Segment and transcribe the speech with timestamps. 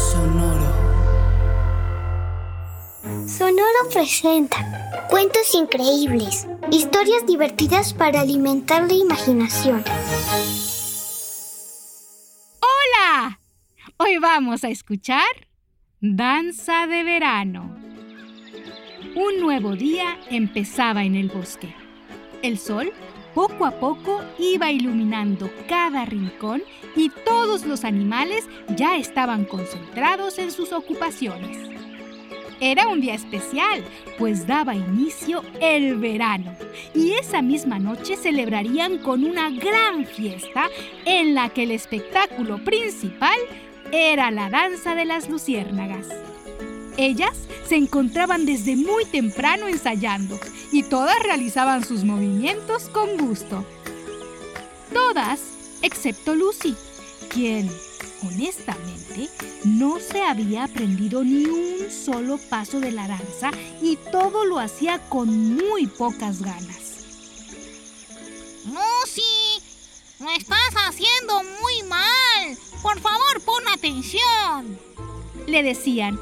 [0.00, 0.72] Sonoro.
[3.28, 9.84] Sonoro presenta cuentos increíbles, historias divertidas para alimentar la imaginación.
[12.60, 13.40] ¡Hola!
[13.98, 15.20] Hoy vamos a escuchar
[16.00, 17.76] Danza de Verano.
[19.14, 21.74] Un nuevo día empezaba en el bosque.
[22.42, 22.90] El sol
[23.40, 26.62] poco a poco iba iluminando cada rincón
[26.94, 31.56] y todos los animales ya estaban concentrados en sus ocupaciones.
[32.60, 33.82] Era un día especial,
[34.18, 36.54] pues daba inicio el verano
[36.94, 40.68] y esa misma noche celebrarían con una gran fiesta
[41.06, 43.38] en la que el espectáculo principal
[43.90, 46.08] era la danza de las luciérnagas.
[47.00, 47.32] Ellas
[47.66, 50.38] se encontraban desde muy temprano ensayando
[50.70, 53.64] y todas realizaban sus movimientos con gusto.
[54.92, 55.40] Todas,
[55.80, 56.76] excepto Lucy,
[57.30, 57.70] quien,
[58.22, 59.30] honestamente,
[59.64, 64.98] no se había aprendido ni un solo paso de la danza y todo lo hacía
[65.08, 67.06] con muy pocas ganas.
[68.66, 69.62] Lucy,
[70.18, 72.58] lo estás haciendo muy mal.
[72.82, 74.78] Por favor, pon atención.
[75.46, 76.20] Le decían,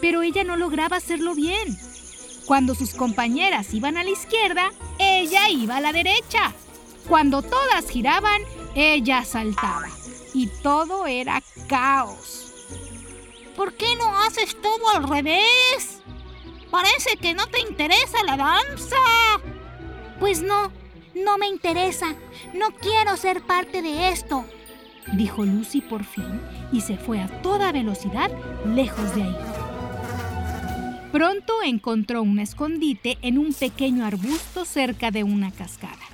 [0.00, 1.78] pero ella no lograba hacerlo bien.
[2.46, 6.52] Cuando sus compañeras iban a la izquierda, ella iba a la derecha.
[7.06, 8.42] Cuando todas giraban,
[8.74, 9.88] ella saltaba.
[10.34, 12.52] Y todo era caos.
[13.56, 16.02] ¿Por qué no haces todo al revés?
[16.70, 18.96] Parece que no te interesa la danza.
[20.20, 20.70] Pues no,
[21.14, 22.14] no me interesa.
[22.54, 24.44] No quiero ser parte de esto,
[25.14, 26.40] dijo Lucy por fin
[26.72, 28.30] y se fue a toda velocidad
[28.66, 29.36] lejos de ahí.
[31.12, 36.04] Pronto encontró un escondite en un pequeño arbusto cerca de una cascada,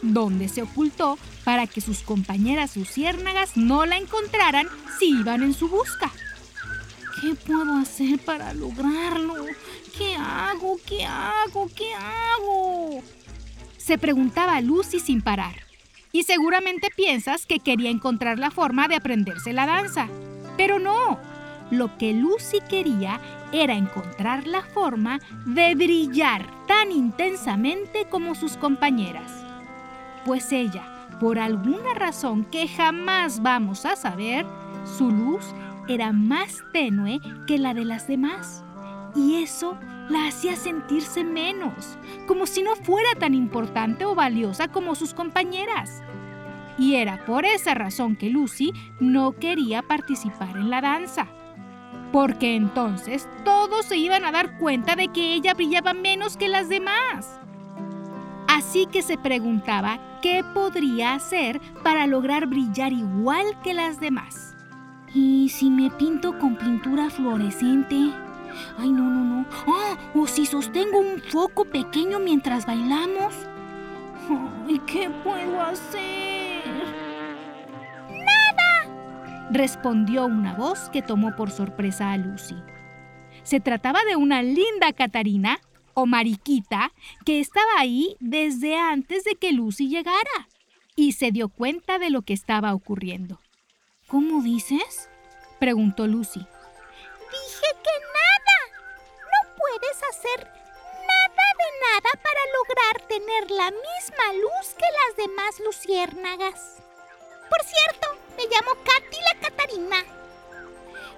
[0.00, 4.68] donde se ocultó para que sus compañeras luciérnagas no la encontraran
[4.98, 6.12] si iban en su busca.
[7.20, 9.34] ¿Qué puedo hacer para lograrlo?
[9.96, 10.78] ¿Qué hago?
[10.86, 11.68] ¿Qué hago?
[11.74, 13.02] ¿Qué hago?
[13.76, 15.62] Se preguntaba Lucy sin parar.
[16.12, 20.08] Y seguramente piensas que quería encontrar la forma de aprenderse la danza.
[20.56, 21.18] Pero no.
[21.70, 23.20] Lo que Lucy quería
[23.52, 29.44] era encontrar la forma de brillar tan intensamente como sus compañeras.
[30.24, 30.82] Pues ella,
[31.20, 34.46] por alguna razón que jamás vamos a saber,
[34.96, 35.44] su luz
[35.88, 38.64] era más tenue que la de las demás.
[39.14, 39.76] Y eso
[40.08, 46.02] la hacía sentirse menos, como si no fuera tan importante o valiosa como sus compañeras.
[46.78, 51.26] Y era por esa razón que Lucy no quería participar en la danza
[52.12, 56.68] porque entonces todos se iban a dar cuenta de que ella brillaba menos que las
[56.68, 57.38] demás.
[58.46, 64.56] Así que se preguntaba qué podría hacer para lograr brillar igual que las demás.
[65.14, 68.12] ¿Y si me pinto con pintura fluorescente?
[68.78, 69.46] Ay, no, no, no.
[69.66, 73.34] Ah, o si sostengo un foco pequeño mientras bailamos.
[74.66, 76.27] Ay, ¿qué puedo hacer?
[79.50, 82.56] Respondió una voz que tomó por sorpresa a Lucy.
[83.42, 85.60] Se trataba de una linda Catarina,
[85.94, 86.92] o Mariquita,
[87.24, 90.48] que estaba ahí desde antes de que Lucy llegara,
[90.94, 93.40] y se dio cuenta de lo que estaba ocurriendo.
[94.06, 95.08] ¿Cómo dices?
[95.58, 96.40] preguntó Lucy.
[96.40, 98.58] Dije que nada.
[99.20, 105.60] No puedes hacer nada de nada para lograr tener la misma luz que las demás
[105.64, 106.82] luciérnagas.
[107.50, 108.77] Por cierto, me llamo.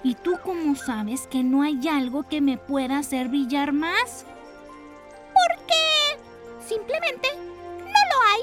[0.02, 4.25] ¿Y tú cómo sabes que no hay algo que me pueda hacer brillar más?
[5.35, 6.25] Porque
[6.67, 8.43] simplemente no lo hay.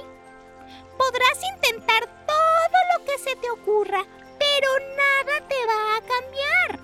[0.97, 4.03] Podrás intentar todo lo que se te ocurra,
[4.37, 6.79] pero nada te va a cambiar.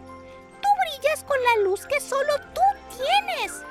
[0.59, 3.61] Tú brillas con la luz que solo tú tienes.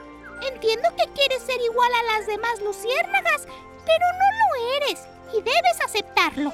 [0.53, 3.49] Entiendo que quieres ser igual a las demás luciérnagas,
[3.85, 5.01] pero no lo eres
[5.35, 6.53] y debes aceptarlo.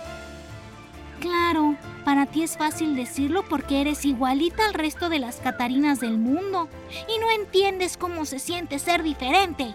[1.20, 6.16] Claro, para ti es fácil decirlo porque eres igualita al resto de las Catarinas del
[6.16, 6.68] mundo
[7.08, 9.74] y no entiendes cómo se siente ser diferente,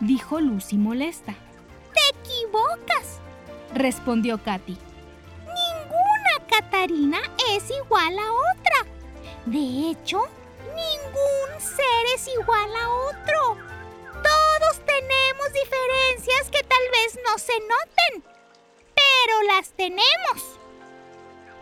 [0.00, 1.34] dijo Lucy molesta.
[1.94, 3.20] Te equivocas.
[3.74, 4.76] respondió Katy.
[5.46, 7.20] Ninguna Catarina
[7.54, 8.90] es igual a otra.
[9.46, 10.20] De hecho,
[10.66, 13.56] ningún ser es igual a otro.
[14.22, 18.24] Todos tenemos diferencias que tal vez no se noten,
[18.94, 20.51] pero las tenemos.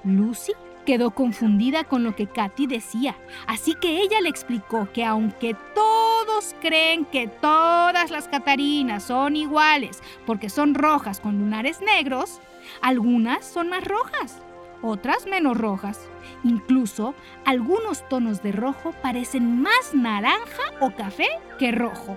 [0.04, 0.52] Lucy
[0.86, 3.16] quedó confundida con lo que Katy decía,
[3.46, 10.02] así que ella le explicó que aunque todos creen que todas las Catarinas son iguales
[10.26, 12.40] porque son rojas con lunares negros,
[12.80, 14.40] algunas son más rojas,
[14.82, 16.08] otras menos rojas.
[16.42, 17.14] Incluso
[17.44, 22.16] algunos tonos de rojo parecen más naranja o café que rojo.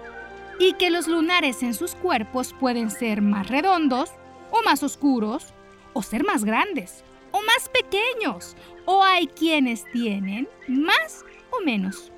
[0.59, 4.11] Y que los lunares en sus cuerpos pueden ser más redondos
[4.51, 5.53] o más oscuros
[5.93, 7.03] o ser más grandes
[7.33, 12.11] o más pequeños, o hay quienes tienen más o menos.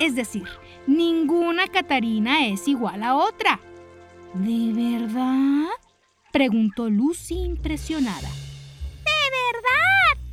[0.00, 0.48] Es decir,
[0.86, 3.60] ninguna Catarina es igual a otra.
[4.34, 5.68] ¿De verdad?
[6.32, 8.28] preguntó Lucy impresionada.
[8.28, 10.24] ¿De verdad?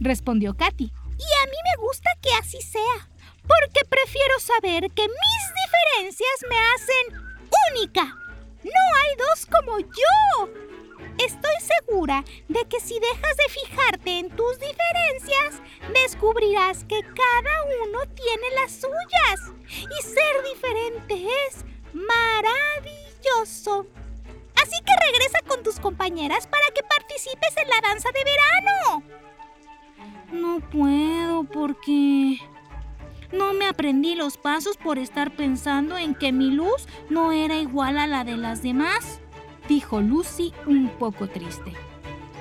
[0.00, 0.84] respondió Katy.
[0.84, 3.08] Y a mí me gusta que así sea,
[3.42, 7.30] porque prefiero saber que mis diferencias me hacen
[7.70, 8.04] única.
[8.64, 10.79] No hay dos como yo.
[11.26, 15.60] Estoy segura de que si dejas de fijarte en tus diferencias,
[15.92, 19.52] descubrirás que cada uno tiene las suyas.
[19.68, 23.86] Y ser diferente es maravilloso.
[24.62, 29.02] Así que regresa con tus compañeras para que participes en la danza de verano.
[30.32, 32.38] No puedo porque...
[33.30, 37.98] No me aprendí los pasos por estar pensando en que mi luz no era igual
[37.98, 39.19] a la de las demás
[39.70, 41.72] dijo Lucy un poco triste.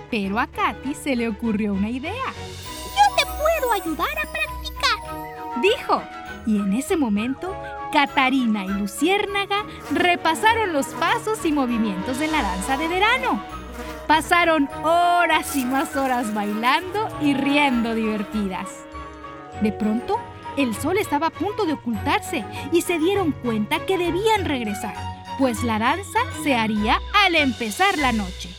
[0.10, 2.12] Pero a Katy se le ocurrió una idea.
[2.16, 6.02] Yo te puedo ayudar a practicar, dijo.
[6.48, 7.56] Y en ese momento,
[7.94, 13.40] Catarina y Luciérnaga repasaron los pasos y movimientos de la danza de verano.
[14.08, 18.70] Pasaron horas y más horas bailando y riendo divertidas.
[19.62, 20.18] De pronto,
[20.58, 25.64] el sol estaba a punto de ocultarse y se dieron cuenta que debían regresar pues
[25.64, 28.50] la danza se haría al empezar la noche.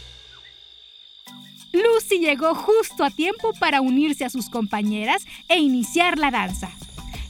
[1.72, 6.70] Lucy llegó justo a tiempo para unirse a sus compañeras e iniciar la danza.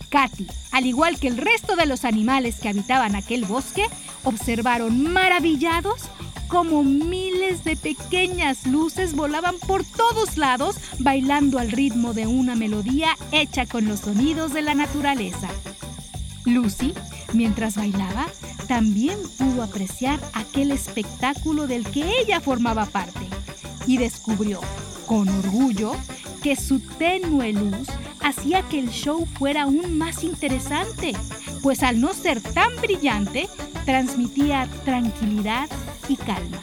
[0.09, 3.87] Katy, al igual que el resto de los animales que habitaban aquel bosque,
[4.23, 6.03] observaron maravillados
[6.47, 13.17] cómo miles de pequeñas luces volaban por todos lados bailando al ritmo de una melodía
[13.33, 15.49] hecha con los sonidos de la naturaleza.
[16.45, 16.95] Lucy,
[17.33, 18.29] mientras bailaba,
[18.71, 23.27] también pudo apreciar aquel espectáculo del que ella formaba parte
[23.85, 24.61] y descubrió,
[25.07, 25.97] con orgullo,
[26.41, 27.89] que su tenue luz
[28.21, 31.17] hacía que el show fuera aún más interesante,
[31.65, 33.49] pues al no ser tan brillante,
[33.87, 35.69] transmitía tranquilidad
[36.09, 36.63] y calma.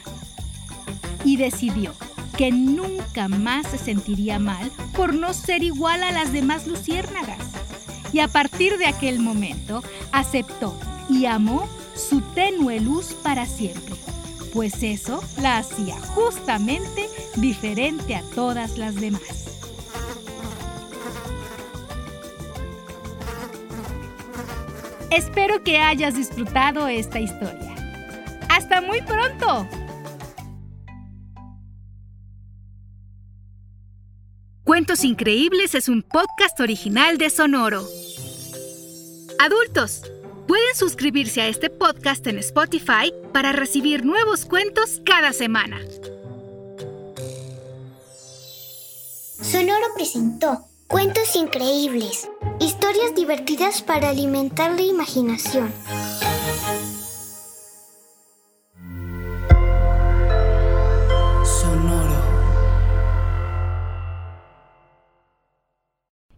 [1.25, 1.93] Y decidió
[2.37, 7.43] que nunca más se sentiría mal por no ser igual a las demás luciérnagas.
[8.13, 9.83] Y a partir de aquel momento
[10.13, 10.73] aceptó
[11.09, 13.95] y amó su tenue luz para siempre,
[14.53, 19.21] pues eso la hacía justamente diferente a todas las demás.
[25.11, 27.75] Espero que hayas disfrutado esta historia.
[28.49, 29.67] ¡Hasta muy pronto!
[34.63, 37.87] Cuentos Increíbles es un podcast original de Sonoro.
[39.39, 40.01] Adultos
[40.47, 45.77] Pueden suscribirse a este podcast en Spotify para recibir nuevos cuentos cada semana.
[49.41, 52.29] Sonoro presentó Cuentos Increíbles,
[52.61, 55.71] historias divertidas para alimentar la imaginación.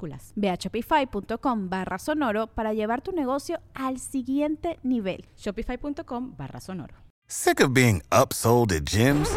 [0.00, 0.32] minúsculas.
[0.36, 5.26] Ve a shopify.com barra sonoro para llevar tu negocio al siguiente nivel.
[5.36, 6.94] Shopify.com barra sonoro.
[7.28, 9.30] Sick of being upsold at gyms?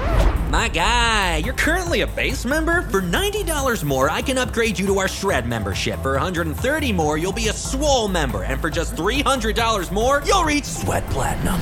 [0.49, 2.81] My guy, you're currently a base member.
[2.89, 6.01] For $90 more, I can upgrade you to our Shred membership.
[6.01, 8.41] For 130 more, you'll be a Swole member.
[8.41, 11.55] And for just $300 more, you'll reach Sweat Platinum.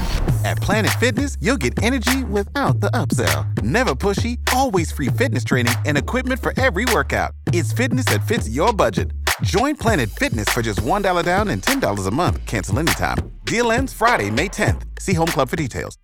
[0.45, 3.61] At Planet Fitness, you'll get energy without the upsell.
[3.61, 7.31] Never pushy, always free fitness training and equipment for every workout.
[7.53, 9.11] It's fitness that fits your budget.
[9.43, 12.45] Join Planet Fitness for just $1 down and $10 a month.
[12.45, 13.17] Cancel anytime.
[13.43, 14.83] Deal ends Friday, May 10th.
[14.99, 15.97] See Home Club for details.